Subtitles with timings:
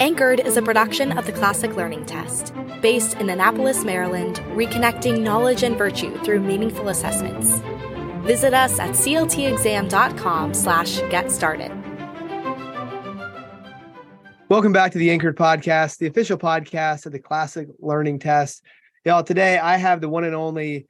[0.00, 5.62] Anchored is a production of the Classic Learning Test, based in Annapolis, Maryland, reconnecting knowledge
[5.62, 7.60] and virtue through meaningful assessments.
[8.24, 11.70] Visit us at cltexam.com slash get started.
[14.48, 18.64] Welcome back to the Anchored Podcast, the official podcast of the Classic Learning Test.
[19.04, 20.86] Y'all, today I have the one and only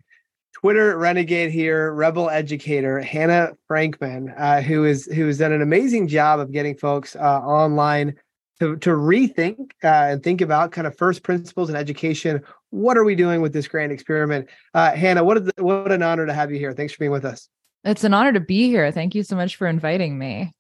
[0.52, 6.06] Twitter renegade here, rebel educator Hannah Frankman, uh, who is who has done an amazing
[6.06, 8.14] job of getting folks uh, online
[8.61, 12.43] to to rethink uh, and think about kind of first principles in education.
[12.71, 14.49] What are we doing with this grand experiment?
[14.75, 16.73] Uh, Hannah, what the, what an honor to have you here.
[16.73, 17.49] Thanks for being with us.
[17.85, 18.93] It's an honor to be here.
[18.93, 20.53] Thank you so much for inviting me.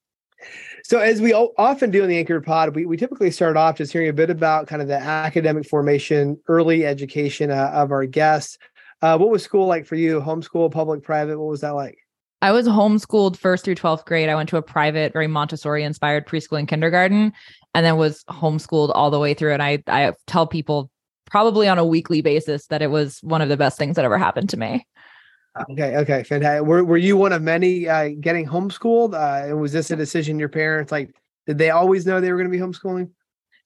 [0.84, 3.92] So, as we often do in the Anchor Pod, we, we typically start off just
[3.92, 8.58] hearing a bit about kind of the academic formation, early education uh, of our guests.
[9.02, 10.20] Uh, what was school like for you?
[10.20, 11.38] Homeschool, public, private?
[11.38, 11.98] What was that like?
[12.42, 14.30] I was homeschooled first through 12th grade.
[14.30, 17.34] I went to a private, very Montessori inspired preschool and kindergarten,
[17.74, 19.52] and then was homeschooled all the way through.
[19.52, 20.90] And I, I tell people
[21.26, 24.18] probably on a weekly basis that it was one of the best things that ever
[24.18, 24.86] happened to me.
[25.70, 25.96] Okay.
[25.96, 26.22] Okay.
[26.22, 26.66] Fantastic.
[26.66, 29.14] Were, were you one of many uh, getting homeschooled?
[29.14, 31.14] Uh, and was this a decision your parents like?
[31.46, 33.10] Did they always know they were going to be homeschooling?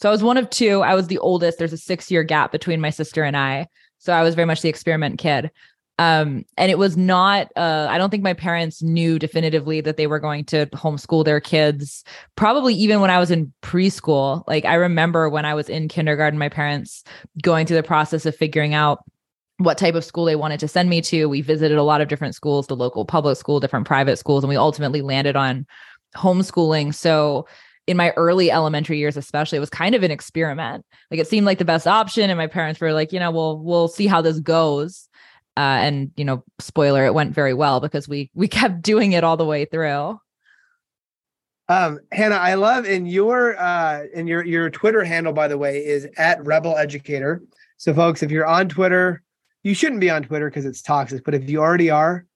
[0.01, 0.81] So I was one of two.
[0.83, 1.59] I was the oldest.
[1.59, 3.69] There's a six year gap between my sister and I.
[3.99, 5.51] So I was very much the experiment kid.
[5.99, 10.09] Um, and it was not, uh, I don't think my parents knew definitively that they
[10.09, 12.03] were going to homeschool their kids,
[12.35, 14.43] probably even when I was in preschool.
[14.49, 17.05] Like I remember when I was in kindergarten, my parents
[17.43, 19.05] going through the process of figuring out
[19.59, 21.27] what type of school they wanted to send me to.
[21.27, 24.49] We visited a lot of different schools, the local public school, different private schools, and
[24.49, 25.65] we ultimately landed on
[26.17, 26.93] homeschooling.
[26.93, 27.47] So
[27.87, 31.45] in my early elementary years especially it was kind of an experiment like it seemed
[31.45, 34.23] like the best option and my parents were like you know well we'll see how
[34.23, 35.09] this goes
[35.57, 39.25] uh, and you know spoiler it went very well because we we kept doing it
[39.25, 40.19] all the way through
[41.69, 45.85] um hannah i love in your uh in your your twitter handle by the way
[45.85, 47.43] is at rebel educator
[47.79, 49.23] so folks if you're on twitter
[49.63, 52.27] you shouldn't be on twitter because it's toxic but if you already are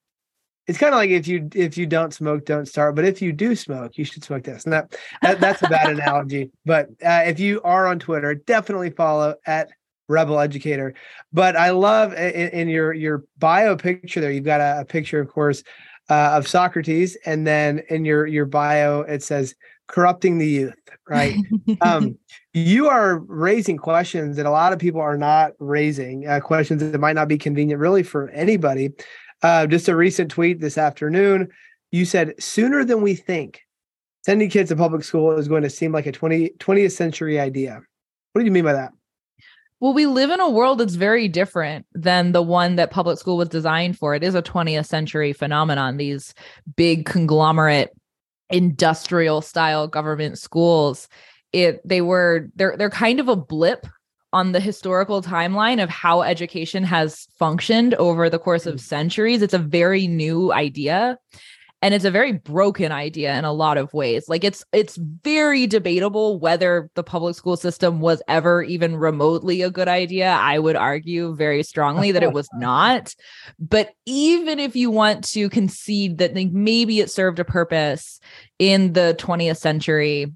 [0.69, 2.95] it's kind of like if you if you don't smoke, don't start.
[2.95, 4.65] But if you do smoke, you should smoke this.
[4.65, 6.51] And that, that that's a bad analogy.
[6.63, 9.71] But uh, if you are on Twitter, definitely follow at
[10.09, 10.93] Rebel Educator.
[11.31, 14.31] But I love in, in your your bio picture there.
[14.31, 15.63] You've got a, a picture, of course,
[16.09, 19.55] uh, of Socrates, and then in your your bio it says
[19.87, 20.75] corrupting the youth.
[21.07, 21.35] Right.
[21.81, 22.17] um,
[22.53, 26.27] you are raising questions that a lot of people are not raising.
[26.27, 28.89] Uh, questions that might not be convenient, really, for anybody.
[29.41, 31.47] Uh, just a recent tweet this afternoon.
[31.91, 33.61] You said sooner than we think,
[34.25, 37.81] sending kids to public school is going to seem like a 20, 20th century idea.
[38.33, 38.91] What do you mean by that?
[39.79, 43.37] Well, we live in a world that's very different than the one that public school
[43.37, 44.13] was designed for.
[44.13, 45.95] It is a 20th century phenomenon.
[45.95, 46.33] These
[46.75, 47.91] big conglomerate
[48.49, 51.07] industrial style government schools,
[51.53, 53.87] it they were they're they're kind of a blip
[54.31, 58.79] on the historical timeline of how education has functioned over the course of mm.
[58.79, 59.41] centuries.
[59.41, 61.17] It's a very new idea
[61.81, 64.27] and it's a very broken idea in a lot of ways.
[64.27, 69.71] Like it's it's very debatable whether the public school system was ever even remotely a
[69.71, 70.29] good idea.
[70.29, 73.15] I would argue very strongly that it was not.
[73.59, 78.19] But even if you want to concede that maybe it served a purpose
[78.57, 80.33] in the 20th century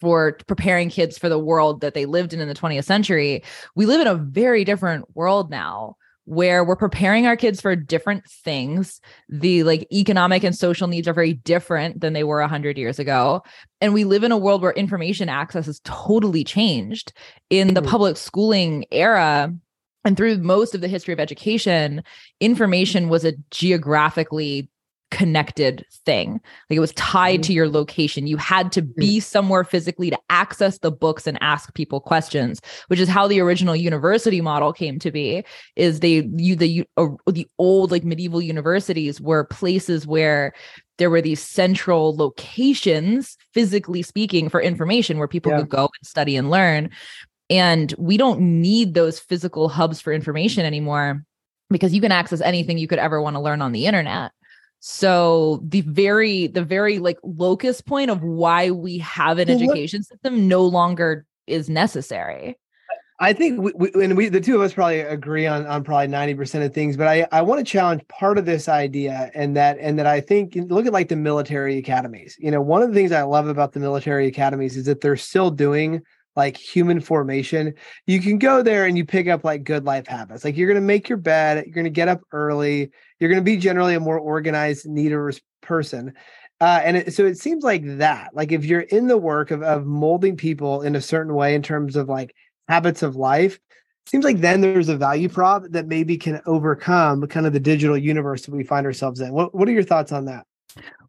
[0.00, 3.44] for preparing kids for the world that they lived in in the 20th century.
[3.76, 5.94] We live in a very different world now
[6.24, 9.00] where we're preparing our kids for different things.
[9.28, 13.42] The like economic and social needs are very different than they were 100 years ago.
[13.80, 17.12] And we live in a world where information access has totally changed.
[17.50, 17.90] In the mm-hmm.
[17.90, 19.52] public schooling era,
[20.04, 22.02] and through most of the history of education,
[22.40, 24.68] information was a geographically
[25.12, 26.40] connected thing.
[26.68, 27.42] Like it was tied mm-hmm.
[27.42, 28.26] to your location.
[28.26, 29.22] You had to be mm.
[29.22, 33.76] somewhere physically to access the books and ask people questions, which is how the original
[33.76, 35.44] university model came to be.
[35.76, 40.54] Is they you the uh, the old like medieval universities were places where
[40.96, 45.60] there were these central locations, physically speaking, for information where people yeah.
[45.60, 46.90] could go and study and learn.
[47.50, 51.22] And we don't need those physical hubs for information anymore
[51.70, 54.32] because you can access anything you could ever want to learn on the internet.
[54.84, 60.00] So the very the very like locus point of why we have an well, education
[60.00, 62.58] what, system no longer is necessary.
[63.20, 66.08] I think we, we, and we the two of us probably agree on on probably
[66.08, 69.78] 90% of things, but I I want to challenge part of this idea and that
[69.78, 72.34] and that I think look at like the military academies.
[72.40, 75.16] You know, one of the things I love about the military academies is that they're
[75.16, 76.02] still doing
[76.36, 77.74] like human formation,
[78.06, 80.44] you can go there and you pick up like good life habits.
[80.44, 83.40] Like you're going to make your bed, you're going to get up early, you're going
[83.40, 86.14] to be generally a more organized, neater person.
[86.60, 89.62] Uh, and it, so it seems like that, like if you're in the work of,
[89.62, 92.34] of molding people in a certain way in terms of like
[92.68, 93.58] habits of life,
[94.06, 97.96] seems like then there's a value prop that maybe can overcome kind of the digital
[97.96, 99.32] universe that we find ourselves in.
[99.32, 100.46] What, what are your thoughts on that?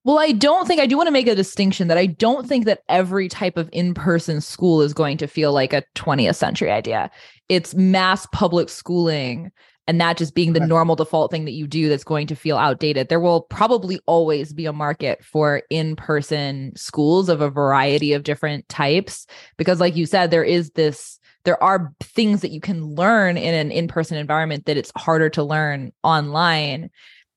[0.06, 2.66] Well, I don't think I do want to make a distinction that I don't think
[2.66, 6.72] that every type of in person school is going to feel like a 20th century
[6.72, 7.10] idea.
[7.48, 9.52] It's mass public schooling
[9.88, 12.58] and that just being the normal default thing that you do that's going to feel
[12.58, 13.10] outdated.
[13.10, 18.24] There will probably always be a market for in person schools of a variety of
[18.24, 19.28] different types
[19.58, 21.20] because, like you said, there is this.
[21.44, 25.30] There are things that you can learn in an in person environment that it's harder
[25.32, 26.90] to learn online.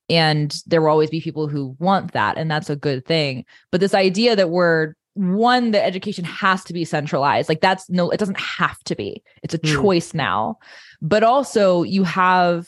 [0.09, 2.37] And there will always be people who want that.
[2.37, 3.45] And that's a good thing.
[3.71, 7.49] But this idea that we're one, the education has to be centralized.
[7.49, 9.23] Like that's no, it doesn't have to be.
[9.43, 9.81] It's a mm.
[9.81, 10.59] choice now.
[11.01, 12.67] But also, you have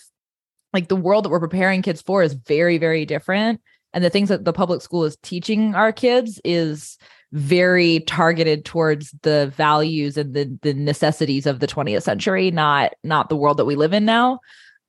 [0.74, 3.62] like the world that we're preparing kids for is very, very different.
[3.94, 6.98] And the things that the public school is teaching our kids is
[7.32, 13.30] very targeted towards the values and the the necessities of the 20th century, not not
[13.30, 14.40] the world that we live in now.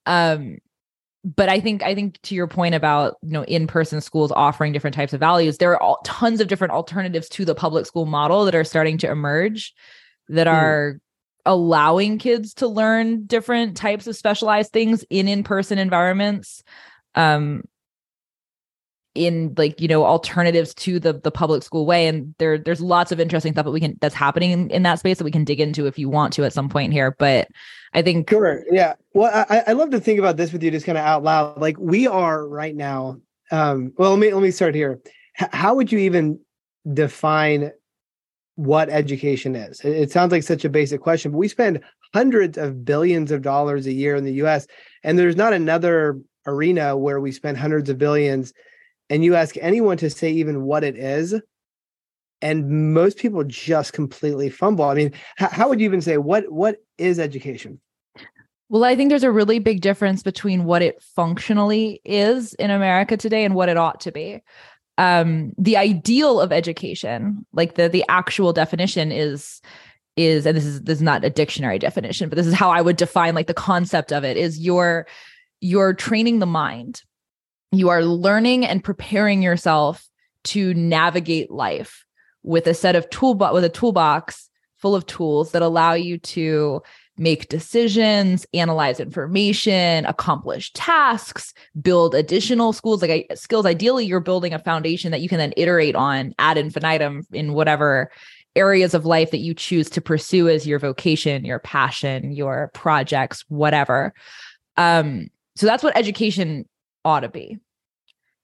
[0.07, 0.59] Um,
[1.25, 4.95] but I think I think to your point about you know in-person schools offering different
[4.95, 8.45] types of values, there are all, tons of different alternatives to the public school model
[8.45, 9.75] that are starting to emerge
[10.29, 10.53] that mm.
[10.53, 11.01] are
[11.47, 16.63] allowing kids to learn different types of specialized things in in-person environments
[17.15, 17.63] um
[19.15, 23.11] in like you know alternatives to the the public school way and there there's lots
[23.11, 25.45] of interesting stuff that we can that's happening in, in that space that we can
[25.45, 27.49] dig into if you want to at some point here but
[27.93, 30.87] i think sure yeah well i i love to think about this with you just
[30.87, 33.17] kind of out loud like we are right now
[33.51, 35.01] um well let me let me start here
[35.41, 36.39] H- how would you even
[36.93, 37.73] define
[38.61, 39.81] what education is.
[39.81, 41.81] It sounds like such a basic question, but we spend
[42.13, 44.67] hundreds of billions of dollars a year in the US,
[45.03, 48.53] and there's not another arena where we spend hundreds of billions.
[49.11, 51.35] And you ask anyone to say even what it is,
[52.41, 54.87] and most people just completely fumble.
[54.87, 57.81] I mean, how, would you even say what what is education?
[58.71, 63.17] Well, I think there's a really big difference between what it functionally is in America
[63.17, 64.43] today and what it ought to be
[65.01, 69.63] um the ideal of education like the the actual definition is
[70.17, 72.83] is and this is this is not a dictionary definition but this is how i
[72.83, 75.07] would define like the concept of it is you're
[75.61, 77.03] you're training the mind
[77.73, 80.09] you are learning and preparing yourself
[80.45, 82.05] to navigate life
[82.43, 86.83] with a set of toolbox with a toolbox full of tools that allow you to
[87.19, 91.53] make decisions, analyze information, accomplish tasks,
[91.83, 93.67] build additional schools like skills.
[93.67, 98.11] Ideally, you're building a foundation that you can then iterate on ad infinitum in whatever
[98.57, 103.45] areas of life that you choose to pursue as your vocation, your passion, your projects,
[103.49, 104.15] whatever.
[104.79, 106.67] Um, so that's what education
[107.05, 107.59] ought to be.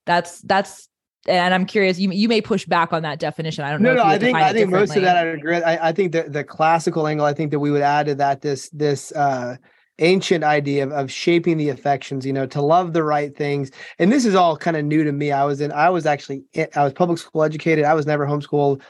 [0.06, 0.88] That's that's
[1.28, 3.64] and I'm curious, you you may push back on that definition.
[3.64, 3.94] I don't know.
[3.94, 5.56] No, no, I think I think most of that I agree.
[5.56, 8.42] I, I think the the classical angle, I think that we would add to that
[8.42, 9.56] this this uh
[9.98, 14.12] ancient idea of, of shaping the affections you know to love the right things and
[14.12, 16.44] this is all kind of new to me i was in i was actually
[16.74, 18.82] i was public school educated i was never homeschooled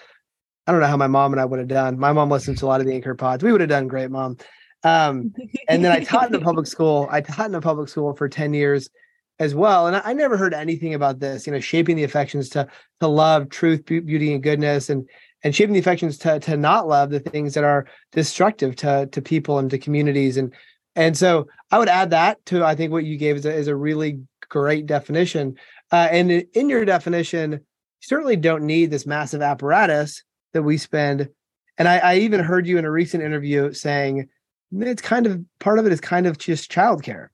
[0.66, 2.66] i don't know how my mom and i would have done my mom listens to
[2.66, 4.36] a lot of the anchor pods we would have done great mom
[4.82, 5.32] um,
[5.68, 8.28] and then i taught in a public school i taught in a public school for
[8.28, 8.90] 10 years
[9.38, 9.86] as well.
[9.86, 12.66] And I, I, never heard anything about this, you know, shaping the affections to
[13.00, 15.08] to love truth, beauty, and goodness, and
[15.42, 19.22] and shaping the affections to to not love the things that are destructive to to
[19.22, 20.36] people and to communities.
[20.36, 20.54] And
[20.94, 23.68] and so I would add that to I think what you gave is a, is
[23.68, 25.56] a really great definition.
[25.92, 27.60] Uh, and in your definition, you
[28.00, 31.28] certainly don't need this massive apparatus that we spend.
[31.78, 34.28] And I, I even heard you in a recent interview saying
[34.72, 37.28] it's kind of part of it is kind of just childcare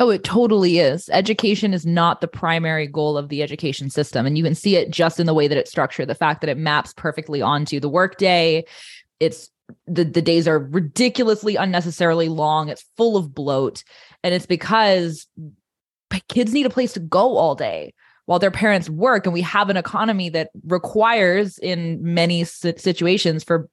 [0.00, 1.08] Oh, it totally is.
[1.12, 4.26] Education is not the primary goal of the education system.
[4.26, 6.50] And you can see it just in the way that it's structured, the fact that
[6.50, 8.64] it maps perfectly onto the workday.
[9.18, 9.50] It's
[9.86, 12.68] the, the days are ridiculously unnecessarily long.
[12.68, 13.82] It's full of bloat.
[14.22, 15.26] And it's because
[16.28, 17.92] kids need a place to go all day
[18.26, 19.26] while their parents work.
[19.26, 23.68] And we have an economy that requires, in many situations, for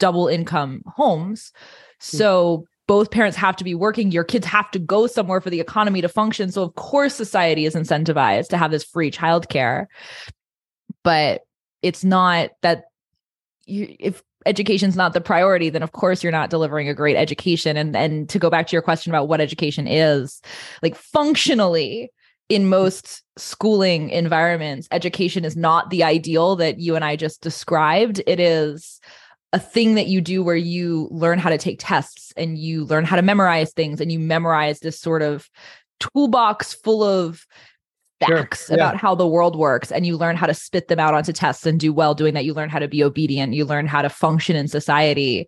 [0.00, 1.52] double income homes.
[2.00, 2.16] Hmm.
[2.16, 5.60] So both parents have to be working your kids have to go somewhere for the
[5.60, 6.50] economy to function.
[6.50, 9.86] So of course society is incentivized to have this free childcare.
[11.04, 11.42] But
[11.82, 12.86] it's not that
[13.66, 17.76] you, if education's not the priority then of course you're not delivering a great education.
[17.76, 20.40] And and to go back to your question about what education is
[20.82, 22.10] like functionally
[22.48, 28.22] in most schooling environments education is not the ideal that you and I just described.
[28.26, 28.98] It is
[29.52, 33.04] a thing that you do where you learn how to take tests and you learn
[33.04, 35.48] how to memorize things and you memorize this sort of
[36.00, 37.46] toolbox full of
[38.20, 38.74] facts Sure.
[38.74, 41.64] about how the world works and you learn how to spit them out onto tests
[41.64, 42.44] and do well doing that.
[42.44, 43.54] You learn how to be obedient.
[43.54, 45.46] You learn how to function in society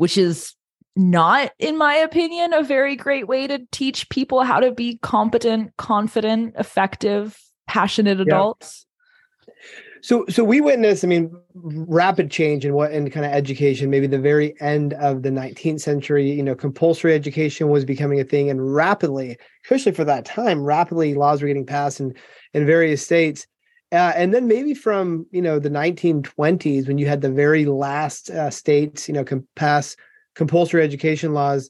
[0.00, 0.54] which is
[0.96, 5.76] not in my opinion a very great way to teach people how to be competent
[5.76, 8.86] confident effective passionate adults
[10.02, 13.90] So, so we witnessed, I mean, rapid change in what in kind of education.
[13.90, 18.24] Maybe the very end of the 19th century, you know, compulsory education was becoming a
[18.24, 22.14] thing, and rapidly, especially for that time, rapidly laws were getting passed in
[22.54, 23.46] in various states.
[23.92, 28.30] Uh, and then maybe from you know the 1920s, when you had the very last
[28.30, 29.96] uh, states, you know, com- pass
[30.34, 31.68] compulsory education laws,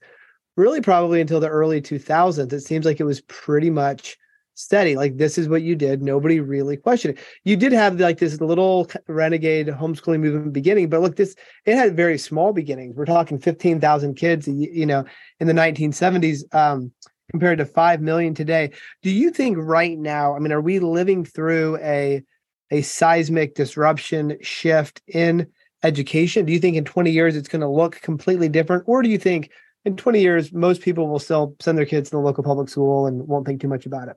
[0.57, 4.17] really probably until the early 2000s, it seems like it was pretty much
[4.61, 4.97] steady.
[4.97, 6.03] Like this is what you did.
[6.03, 7.25] Nobody really questioned it.
[7.45, 11.97] You did have like this little renegade homeschooling movement beginning, but look, this it had
[11.97, 12.97] very small beginnings.
[12.97, 15.05] We're talking 15,000 kids, you know,
[15.39, 16.93] in the 1970s um,
[17.31, 18.73] compared to 5 million today.
[19.03, 22.23] Do you think right now, I mean, are we living through a
[22.71, 25.47] a seismic disruption shift in
[25.83, 26.47] education?
[26.47, 28.85] Do you think in 20 years it's going to look completely different?
[28.87, 29.51] Or do you think
[29.85, 33.07] in 20 years most people will still send their kids to the local public school
[33.07, 34.17] and won't think too much about it?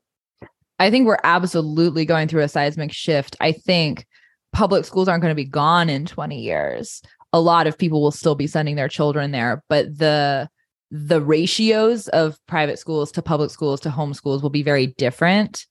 [0.84, 3.38] I think we're absolutely going through a seismic shift.
[3.40, 4.06] I think
[4.52, 7.02] public schools aren't going to be gone in 20 years.
[7.32, 10.50] A lot of people will still be sending their children there, but the
[10.92, 15.66] the ratios of private schools to public schools to homeschools will be very different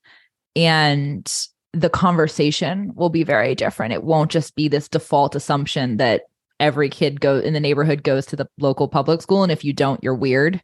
[0.55, 3.93] and the conversation will be very different.
[3.93, 6.23] It won't just be this default assumption that
[6.59, 9.73] every kid go in the neighborhood goes to the local public school and if you
[9.73, 10.59] don't you're weird.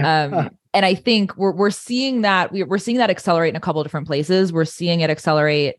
[0.00, 3.80] Um, and I think we're we're seeing that we're seeing that accelerate in a couple
[3.80, 4.52] of different places.
[4.52, 5.76] We're seeing it accelerate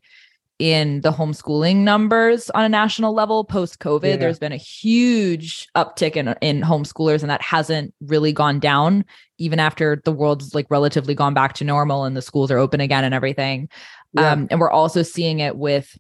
[0.60, 4.04] in the homeschooling numbers on a national level post COVID.
[4.04, 4.16] Yeah.
[4.18, 9.06] There's been a huge uptick in in homeschoolers, and that hasn't really gone down
[9.38, 12.80] even after the world's like relatively gone back to normal and the schools are open
[12.80, 13.70] again and everything.
[14.14, 14.32] Yeah.
[14.32, 15.98] Um, and we're also seeing it with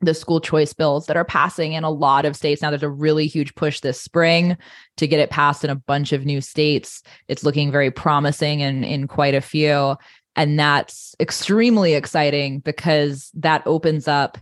[0.00, 2.70] the school choice bills that are passing in a lot of states now.
[2.70, 4.56] There's a really huge push this spring
[4.96, 7.02] to get it passed in a bunch of new states.
[7.28, 9.96] It's looking very promising in in quite a few.
[10.36, 14.38] And that's extremely exciting because that opens up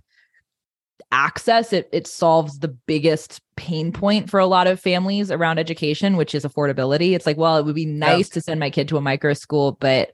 [1.11, 1.73] access.
[1.73, 6.35] It it solves the biggest pain point for a lot of families around education, which
[6.35, 7.15] is affordability.
[7.15, 9.73] It's like, well, it would be nice to send my kid to a micro school,
[9.81, 10.12] but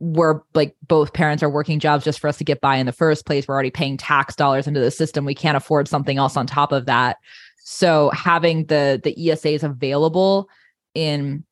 [0.00, 2.92] we're like both parents are working jobs just for us to get by in the
[2.92, 3.46] first place.
[3.46, 5.24] We're already paying tax dollars into the system.
[5.24, 7.18] We can't afford something else on top of that.
[7.62, 10.48] So having the the ESAs available
[10.94, 11.44] in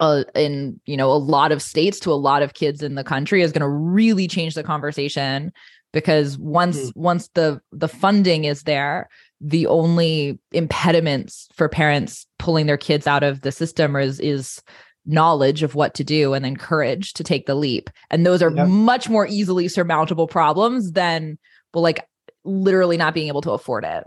[0.00, 3.04] uh, in you know a lot of states to a lot of kids in the
[3.04, 5.52] country is going to really change the conversation
[5.92, 6.96] because once Mhm.
[6.96, 9.10] once the the funding is there
[9.42, 14.62] the only impediments for parents pulling their kids out of the system is is
[15.06, 18.50] knowledge of what to do and then courage to take the leap and those are
[18.50, 18.68] Yep.
[18.68, 21.38] much more easily surmountable problems than
[21.72, 22.04] well like
[22.44, 24.04] literally not being able to afford it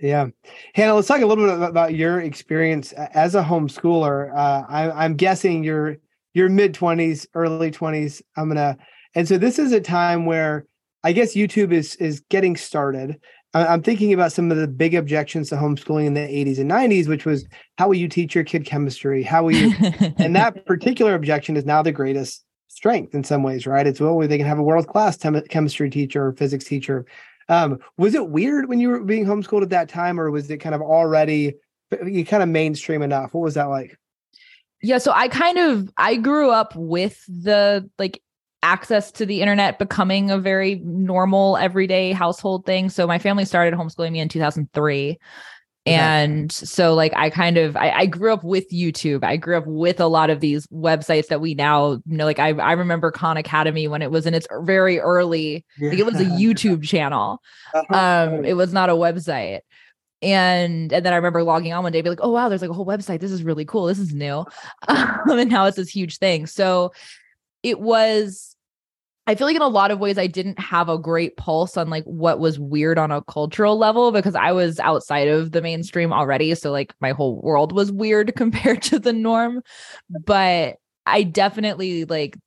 [0.00, 0.28] Yeah,
[0.74, 4.32] Hannah, let's talk a little bit about- your experience as a homeschooler.
[4.32, 5.96] Uh, I, I'm guessing you're
[6.34, 8.22] you're mid twenties, early twenties.
[8.36, 8.78] I'm gonna,
[9.16, 10.66] and so this is a time where
[11.02, 13.18] I guess YouTube is is getting started.
[13.66, 17.08] I'm thinking about some of the big objections to homeschooling in the 80s and 90s,
[17.08, 17.46] which was
[17.76, 19.22] how will you teach your kid chemistry?
[19.22, 19.74] How will you?
[20.18, 23.86] and that particular objection is now the greatest strength in some ways, right?
[23.86, 27.06] It's well, they can have a world class chemistry teacher or physics teacher.
[27.48, 30.58] Um, was it weird when you were being homeschooled at that time, or was it
[30.58, 31.54] kind of already
[32.06, 33.32] you kind of mainstream enough?
[33.34, 33.98] What was that like?
[34.82, 38.22] Yeah, so I kind of I grew up with the like
[38.62, 42.88] access to the internet becoming a very normal everyday household thing.
[42.90, 45.18] So my family started homeschooling me in 2003.
[45.86, 49.24] And so like I kind of I, I grew up with YouTube.
[49.24, 52.26] I grew up with a lot of these websites that we now know.
[52.26, 56.04] Like I I remember Khan Academy when it was in its very early, like it
[56.04, 57.40] was a YouTube channel.
[57.90, 59.60] Um, it was not a website.
[60.20, 62.70] And and then I remember logging on one day, be like, oh wow, there's like
[62.70, 63.20] a whole website.
[63.20, 63.86] This is really cool.
[63.86, 64.44] This is new.
[64.88, 66.46] Um, and now it's this huge thing.
[66.46, 66.92] So
[67.62, 68.54] it was
[69.28, 71.90] I feel like in a lot of ways I didn't have a great pulse on
[71.90, 76.14] like what was weird on a cultural level because I was outside of the mainstream
[76.14, 76.54] already.
[76.54, 79.62] So like my whole world was weird compared to the norm.
[80.08, 82.38] But I definitely like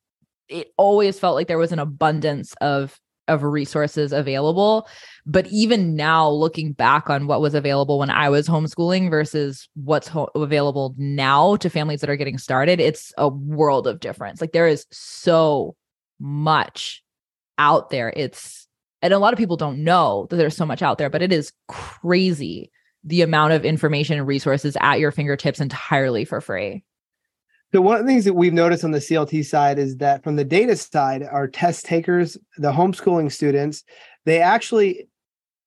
[0.48, 4.88] it always felt like there was an abundance of of resources available.
[5.24, 10.08] But even now, looking back on what was available when I was homeschooling versus what's
[10.08, 14.40] ho- available now to families that are getting started, it's a world of difference.
[14.40, 15.76] Like there is so
[16.18, 17.02] much
[17.58, 18.12] out there.
[18.16, 18.66] It's,
[19.00, 21.32] and a lot of people don't know that there's so much out there, but it
[21.32, 22.70] is crazy
[23.04, 26.84] the amount of information and resources at your fingertips entirely for free.
[27.72, 30.36] So one of the things that we've noticed on the CLT side is that from
[30.36, 33.82] the data side, our test takers, the homeschooling students,
[34.26, 35.08] they actually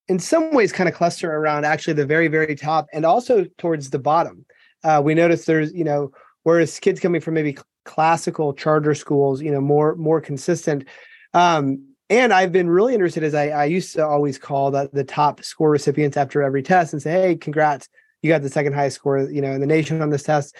[0.08, 3.90] in some ways kind of cluster around actually the very, very top and also towards
[3.90, 4.46] the bottom.
[4.84, 6.12] Uh, we notice there's, you know,
[6.44, 10.86] whereas kids coming from maybe classical charter schools, you know, more more consistent.
[11.34, 15.04] Um, and I've been really interested as I, I used to always call the, the
[15.04, 17.90] top score recipients after every test and say, hey, congrats,
[18.22, 20.56] you got the second highest score, you know, in the nation on this test.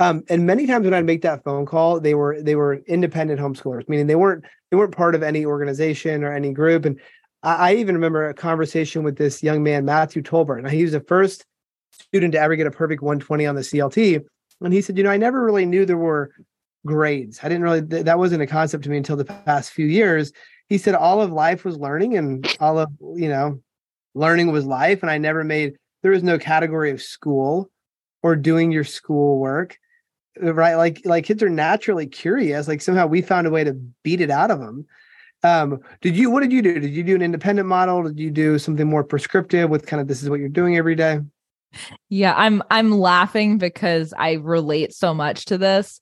[0.00, 3.40] Um, and many times when I'd make that phone call, they were they were independent
[3.40, 6.84] homeschoolers, meaning they weren't they weren't part of any organization or any group.
[6.84, 7.00] And
[7.42, 10.62] I, I even remember a conversation with this young man, Matthew Tolbert.
[10.62, 11.44] Now he was the first
[11.90, 14.24] student to ever get a perfect 120 on the CLT.
[14.60, 16.32] And he said, you know, I never really knew there were
[16.86, 17.40] grades.
[17.42, 20.32] I didn't really that wasn't a concept to me until the past few years.
[20.68, 23.60] He said all of life was learning and all of, you know,
[24.14, 25.02] learning was life.
[25.02, 27.68] And I never made there was no category of school
[28.22, 29.76] or doing your schoolwork
[30.40, 34.20] right like like kids are naturally curious like somehow we found a way to beat
[34.20, 34.86] it out of them
[35.42, 36.80] um did you what did you do?
[36.80, 38.02] Did you do an independent model?
[38.02, 40.94] Did you do something more prescriptive with kind of this is what you're doing every
[40.94, 41.20] day?
[42.08, 46.00] Yeah i'm i'm laughing because i relate so much to this.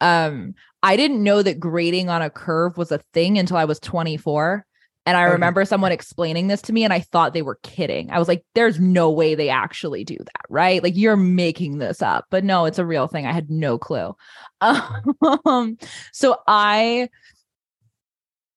[0.00, 3.80] Um i didn't know that grading on a curve was a thing until i was
[3.80, 4.64] 24
[5.08, 8.10] and I remember someone explaining this to me and I thought they were kidding.
[8.10, 10.82] I was like, there's no way they actually do that, right?
[10.82, 12.26] Like you're making this up.
[12.28, 13.24] But no, it's a real thing.
[13.24, 14.14] I had no clue.
[15.46, 15.78] Um,
[16.12, 17.08] so I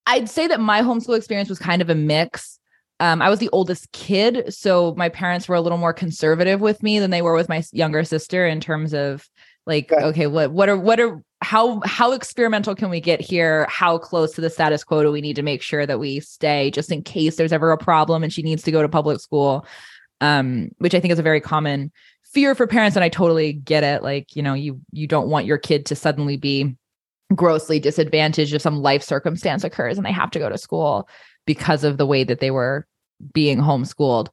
[0.05, 2.59] I'd say that my homeschool experience was kind of a mix.
[2.99, 6.83] Um, I was the oldest kid, so my parents were a little more conservative with
[6.83, 9.29] me than they were with my younger sister in terms of
[9.65, 10.03] like okay.
[10.03, 13.65] okay what what are what are how how experimental can we get here?
[13.69, 16.69] How close to the status quo do we need to make sure that we stay
[16.71, 19.65] just in case there's ever a problem and she needs to go to public school?
[20.21, 21.91] Um which i think is a very common
[22.23, 24.03] fear for parents and i totally get it.
[24.03, 26.75] Like you know you you don't want your kid to suddenly be
[27.35, 31.07] grossly disadvantaged if some life circumstance occurs and they have to go to school
[31.45, 32.85] because of the way that they were
[33.33, 34.27] being homeschooled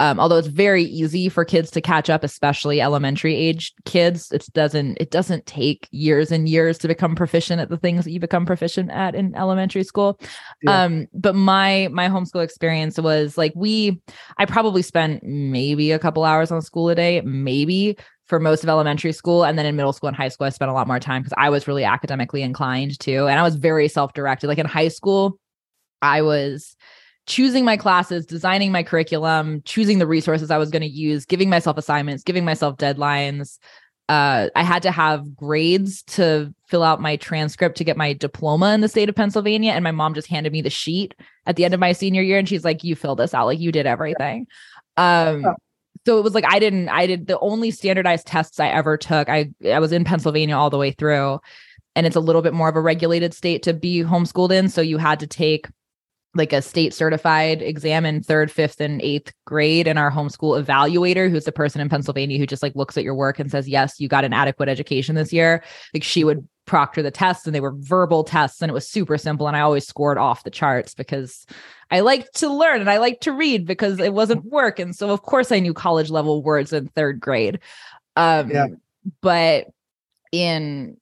[0.00, 4.46] um, although it's very easy for kids to catch up especially elementary age kids it
[4.52, 8.18] doesn't it doesn't take years and years to become proficient at the things that you
[8.18, 10.18] become proficient at in elementary school.
[10.62, 10.82] Yeah.
[10.82, 14.00] um but my my homeschool experience was like we
[14.38, 18.70] i probably spent maybe a couple hours on school a day maybe for most of
[18.70, 19.44] elementary school.
[19.44, 21.34] And then in middle school and high school i spent a lot more time because
[21.36, 23.26] i was really academically inclined too.
[23.28, 24.46] And i was very self-directed.
[24.48, 25.38] Like in high school
[26.02, 26.76] i was
[27.26, 31.48] choosing my classes, designing my curriculum, choosing the resources I was going to use, giving
[31.48, 33.58] myself assignments, giving myself deadlines.
[34.10, 38.74] Uh, I had to have grades to fill out my transcript to get my diploma
[38.74, 39.72] in the state of Pennsylvania.
[39.72, 41.14] And my mom just handed me the sheet
[41.46, 42.38] at the end of my senior year.
[42.38, 44.46] And she's like, You fill this out, like you did everything.
[44.98, 45.54] Um, oh.
[46.04, 49.30] so it was like I didn't, I did the only standardized tests I ever took.
[49.30, 51.40] I I was in Pennsylvania all the way through.
[51.96, 54.68] And it's a little bit more of a regulated state to be homeschooled in.
[54.68, 55.68] So you had to take
[56.34, 59.86] like a state certified exam in third, fifth, and eighth grade.
[59.86, 63.14] And our homeschool evaluator, who's the person in Pennsylvania who just like looks at your
[63.14, 65.62] work and says, Yes, you got an adequate education this year.
[65.92, 69.18] Like she would proctor the tests and they were verbal tests and it was super
[69.18, 69.46] simple.
[69.46, 71.46] And I always scored off the charts because
[71.90, 74.78] I liked to learn and I liked to read because it wasn't work.
[74.78, 77.60] And so of course I knew college level words in third grade.
[78.16, 78.66] Um yeah.
[79.20, 79.66] but
[80.32, 80.96] in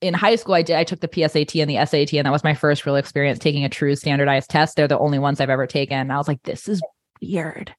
[0.00, 2.44] in high school i did i took the psat and the sat and that was
[2.44, 4.76] my first real experience taking a true standardized test.
[4.76, 6.10] They're the only ones i've ever taken.
[6.10, 6.80] I was like this is
[7.20, 7.74] weird.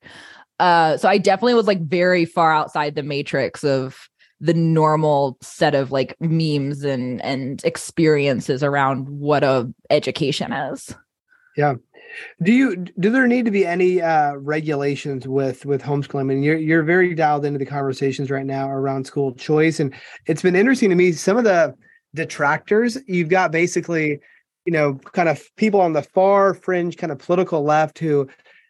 [0.60, 4.10] Uh so i definitely was like very far outside the matrix of
[4.42, 10.94] the normal set of like memes and and experiences around what a education is.
[11.58, 11.76] Yeah.
[12.42, 16.22] Do you do there need to be any uh regulations with with homeschooling?
[16.22, 19.94] I mean you're you're very dialed into the conversations right now around school choice and
[20.26, 21.76] it's been interesting to me some of the
[22.14, 22.98] detractors.
[23.08, 24.20] You've got basically,
[24.66, 28.28] you know, kind of people on the far fringe, kind of political left who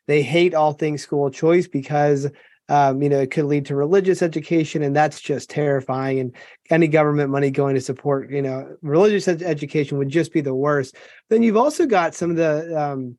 [0.07, 2.27] they hate all things school choice because
[2.69, 6.19] um, you know, it could lead to religious education, and that's just terrifying.
[6.19, 6.35] And
[6.69, 10.53] any government money going to support, you know, religious ed- education would just be the
[10.53, 10.95] worst.
[11.29, 13.17] Then you've also got some of the, um,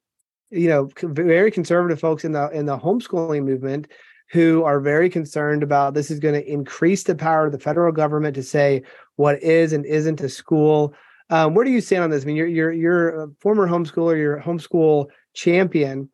[0.51, 3.89] you know, very conservative folks in the in the homeschooling movement
[4.31, 7.93] who are very concerned about this is going to increase the power of the federal
[7.93, 8.83] government to say
[9.17, 10.95] what is and isn't a school.
[11.31, 12.23] Um, where do you stand on this?
[12.23, 16.09] I mean, you're you're you're a former homeschooler, you're a homeschool champion.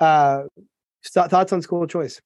[0.00, 0.44] Uh,
[1.12, 2.20] th- thoughts on school choice?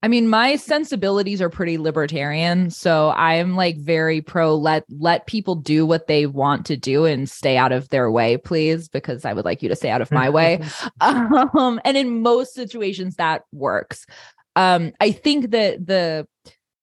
[0.00, 5.56] I mean, my sensibilities are pretty libertarian, so I'm like very pro let let people
[5.56, 9.32] do what they want to do and stay out of their way, please, because I
[9.32, 10.62] would like you to stay out of my way.
[11.00, 14.06] Um, and in most situations, that works.
[14.58, 16.26] Um, I think that the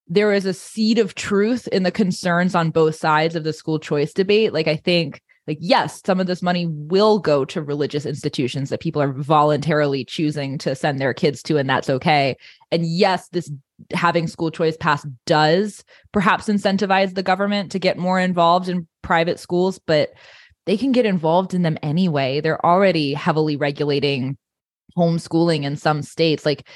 [0.07, 3.79] there is a seed of truth in the concerns on both sides of the school
[3.79, 4.53] choice debate.
[4.53, 8.79] Like, I think, like, yes, some of this money will go to religious institutions that
[8.79, 12.37] people are voluntarily choosing to send their kids to, and that's okay.
[12.71, 13.51] And yes, this
[13.93, 15.83] having school choice pass does
[16.13, 20.13] perhaps incentivize the government to get more involved in private schools, but
[20.65, 22.39] they can get involved in them anyway.
[22.39, 24.37] They're already heavily regulating
[24.97, 26.45] homeschooling in some states.
[26.45, 26.67] Like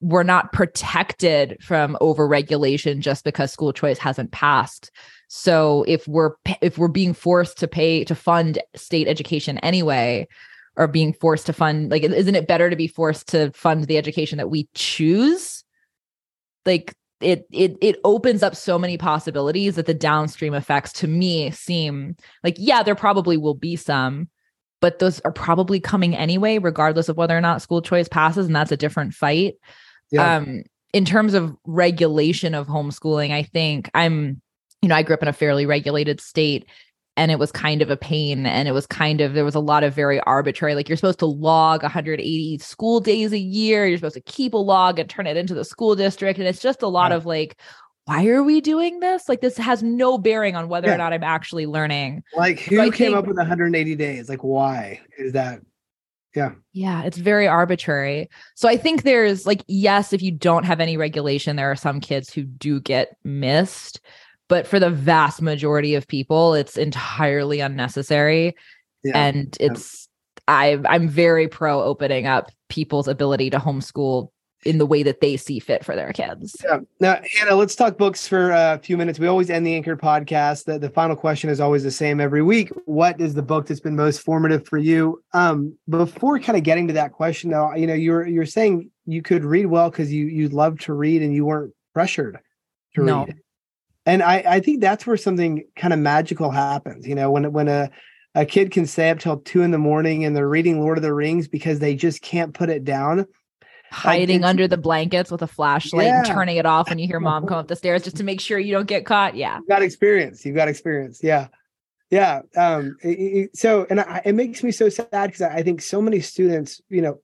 [0.00, 4.90] we're not protected from overregulation just because school choice hasn't passed.
[5.28, 10.28] So if we're if we're being forced to pay to fund state education anyway,
[10.76, 13.98] or being forced to fund like isn't it better to be forced to fund the
[13.98, 15.64] education that we choose?
[16.64, 21.50] Like it it it opens up so many possibilities that the downstream effects to me
[21.50, 24.28] seem like yeah there probably will be some
[24.82, 28.54] but those are probably coming anyway regardless of whether or not school choice passes and
[28.54, 29.54] that's a different fight
[30.10, 30.36] yeah.
[30.36, 34.40] um in terms of regulation of homeschooling i think i'm
[34.82, 36.66] you know i grew up in a fairly regulated state
[37.16, 39.60] and it was kind of a pain and it was kind of there was a
[39.60, 43.98] lot of very arbitrary like you're supposed to log 180 school days a year you're
[43.98, 46.82] supposed to keep a log and turn it into the school district and it's just
[46.82, 47.16] a lot yeah.
[47.16, 47.60] of like
[48.04, 50.94] why are we doing this like this has no bearing on whether yeah.
[50.94, 54.44] or not i'm actually learning like who so came think, up with 180 days like
[54.44, 55.60] why is that
[56.36, 60.80] yeah yeah it's very arbitrary so i think there's like yes if you don't have
[60.80, 64.00] any regulation there are some kids who do get missed
[64.48, 68.54] but for the vast majority of people it's entirely unnecessary
[69.02, 69.12] yeah.
[69.16, 70.08] and it's
[70.46, 70.54] yeah.
[70.54, 74.28] i i'm very pro opening up people's ability to homeschool
[74.66, 76.56] in the way that they see fit for their kids.
[76.64, 76.80] Yeah.
[77.00, 79.18] Now, Hannah, let's talk books for a few minutes.
[79.18, 80.64] We always end the Anchored podcast.
[80.64, 82.70] The, the final question is always the same every week.
[82.84, 85.22] What is the book that's been most formative for you?
[85.32, 89.22] Um, before kind of getting to that question, though, you know, you're you're saying you
[89.22, 92.38] could read well because you you love to read and you weren't pressured
[92.94, 93.24] to no.
[93.24, 93.36] read
[94.06, 97.06] and I, I think that's where something kind of magical happens.
[97.06, 97.90] You know, when when a
[98.36, 101.02] a kid can stay up till two in the morning and they're reading Lord of
[101.02, 103.26] the Rings because they just can't put it down.
[103.90, 106.18] Hiding under the blankets with a flashlight yeah.
[106.18, 108.40] and turning it off when you hear mom come up the stairs just to make
[108.40, 109.36] sure you don't get caught.
[109.36, 109.58] Yeah.
[109.58, 110.44] You've got experience.
[110.44, 111.20] You've got experience.
[111.22, 111.48] Yeah.
[112.10, 112.42] Yeah.
[112.56, 116.00] Um, it, it, so, and I, it makes me so sad because I think so
[116.02, 117.20] many students, you know,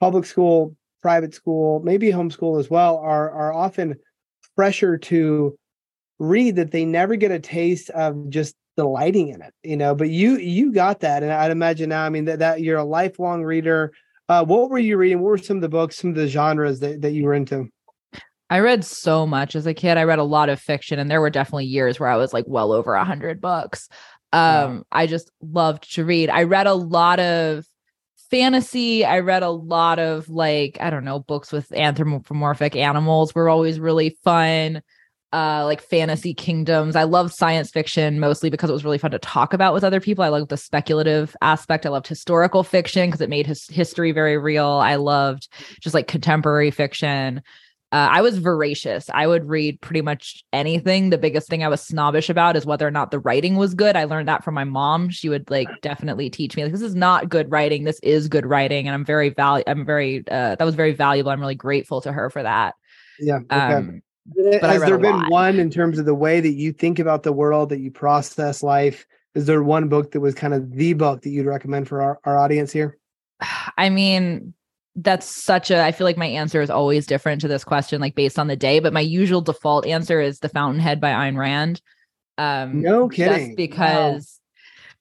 [0.00, 3.96] public school, private school, maybe homeschool as well, are are often
[4.56, 5.56] pressure to
[6.18, 10.10] read that they never get a taste of just delighting in it you know but
[10.10, 13.42] you you got that and i'd imagine now i mean that, that you're a lifelong
[13.42, 13.90] reader
[14.28, 15.20] uh, what were you reading?
[15.20, 17.68] What were some of the books some of the genres that, that you were into?
[18.48, 19.98] I read so much as a kid.
[19.98, 22.44] I read a lot of fiction and there were definitely years where i was like
[22.46, 23.88] well over a hundred books.
[24.32, 26.30] Um i just loved to read.
[26.30, 27.64] I read a lot of
[28.30, 29.04] fantasy.
[29.04, 33.80] I read a lot of like i don't know books with anthropomorphic animals were always
[33.80, 34.82] really fun
[35.32, 36.96] uh like fantasy kingdoms.
[36.96, 40.00] I love science fiction mostly because it was really fun to talk about with other
[40.00, 40.24] people.
[40.24, 41.86] I loved the speculative aspect.
[41.86, 44.66] I loved historical fiction because it made his history very real.
[44.66, 45.48] I loved
[45.80, 47.42] just like contemporary fiction.
[47.92, 49.08] Uh, I was voracious.
[49.14, 51.10] I would read pretty much anything.
[51.10, 53.94] The biggest thing I was snobbish about is whether or not the writing was good.
[53.94, 55.08] I learned that from my mom.
[55.08, 57.84] She would like definitely teach me like this is not good writing.
[57.84, 59.62] This is good writing, and I'm very val.
[59.68, 61.30] I'm very uh, that was very valuable.
[61.30, 62.74] I'm really grateful to her for that.
[63.20, 63.38] Yeah.
[63.50, 63.74] Okay.
[63.74, 64.02] Um,
[64.34, 65.30] but Has there been lot.
[65.30, 68.62] one in terms of the way that you think about the world, that you process
[68.62, 69.06] life?
[69.34, 72.18] Is there one book that was kind of the book that you'd recommend for our,
[72.24, 72.96] our audience here?
[73.78, 74.54] I mean,
[74.96, 78.14] that's such a I feel like my answer is always different to this question, like
[78.14, 78.80] based on the day.
[78.80, 81.82] But my usual default answer is The Fountainhead by Ayn Rand.
[82.38, 83.54] Um no kidding.
[83.54, 84.40] because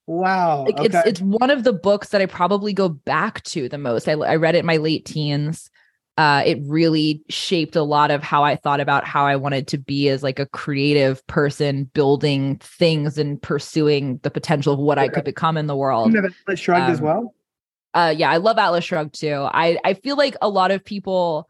[0.06, 0.66] wow, wow.
[0.66, 0.86] Like okay.
[0.86, 4.08] it's it's one of the books that I probably go back to the most.
[4.10, 5.70] I, I read it in my late teens
[6.18, 9.78] uh, it really shaped a lot of how I thought about how I wanted to
[9.78, 15.06] be as like a creative person, building things and pursuing the potential of what okay.
[15.06, 16.14] I could become in the world.
[16.14, 17.36] You have Atlas Shrugged um, as well.
[17.94, 19.48] Uh, yeah, I love Atlas Shrugged too.
[19.52, 21.50] I I feel like a lot of people.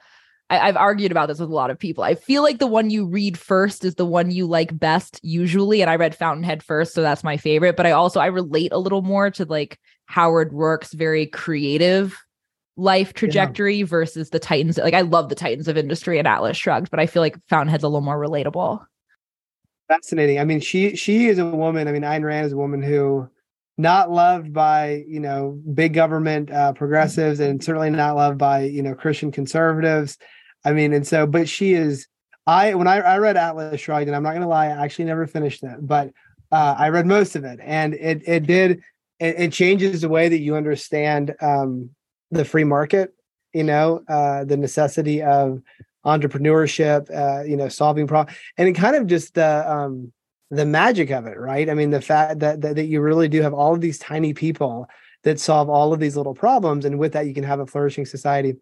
[0.49, 2.03] I, I've argued about this with a lot of people.
[2.03, 5.81] I feel like the one you read first is the one you like best usually,
[5.81, 7.75] and I read Fountainhead first, so that's my favorite.
[7.75, 12.19] But I also I relate a little more to like Howard Roark's very creative
[12.77, 13.85] life trajectory yeah.
[13.85, 14.77] versus the Titans.
[14.77, 17.83] Like I love the Titans of Industry and Atlas Shrugged, but I feel like Fountainhead's
[17.83, 18.85] a little more relatable.
[19.87, 20.39] Fascinating.
[20.39, 21.87] I mean, she she is a woman.
[21.87, 23.29] I mean, Ayn Rand is a woman who
[23.77, 28.81] not loved by you know big government uh, progressives and certainly not loved by you
[28.81, 30.17] know Christian conservatives.
[30.63, 32.07] I mean, and so, but she is.
[32.47, 35.05] I when I, I read Atlas Shrugged, and I'm not going to lie, I actually
[35.05, 36.11] never finished it, but
[36.51, 38.81] uh, I read most of it, and it it did
[39.19, 41.89] it, it changes the way that you understand um,
[42.31, 43.13] the free market
[43.53, 45.61] you know uh, the necessity of
[46.05, 50.13] entrepreneurship, uh, you know, solving problems, and kind of just the um,
[50.51, 51.69] the magic of it, right?
[51.69, 54.33] I mean, the fact that, that that you really do have all of these tiny
[54.33, 54.87] people
[55.23, 58.05] that solve all of these little problems, and with that, you can have a flourishing
[58.05, 58.55] society.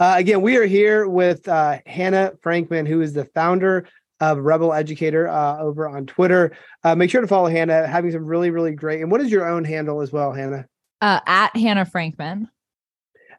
[0.00, 3.86] Uh, again, we are here with uh, Hannah Frankman, who is the founder
[4.20, 6.56] of Rebel Educator uh, over on Twitter.
[6.82, 9.02] Uh, make sure to follow Hannah, having some really, really great.
[9.02, 10.66] And what is your own handle as well, Hannah?
[11.02, 12.48] Uh, at Hannah Frankman.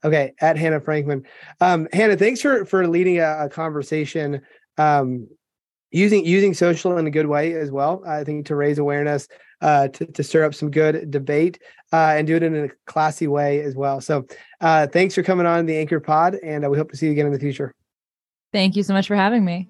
[0.03, 1.25] Okay, at Hannah Frankman.
[1.61, 4.41] Um, Hannah, thanks for for leading a, a conversation
[4.77, 5.27] um,
[5.91, 8.03] using using social in a good way as well.
[8.05, 9.27] I think to raise awareness,
[9.61, 11.59] uh, to to stir up some good debate,
[11.91, 14.01] uh, and do it in a classy way as well.
[14.01, 14.25] So,
[14.61, 17.11] uh, thanks for coming on the Anchor Pod, and uh, we hope to see you
[17.11, 17.73] again in the future.
[18.53, 19.67] Thank you so much for having me.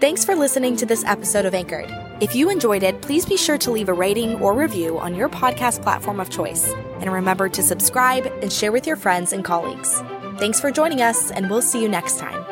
[0.00, 2.05] Thanks for listening to this episode of Anchored.
[2.18, 5.28] If you enjoyed it, please be sure to leave a rating or review on your
[5.28, 6.72] podcast platform of choice.
[7.00, 10.00] And remember to subscribe and share with your friends and colleagues.
[10.38, 12.45] Thanks for joining us, and we'll see you next time.